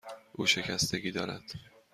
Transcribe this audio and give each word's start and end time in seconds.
او 0.33 0.45
شکستگی 0.45 1.11
دارد. 1.11 1.41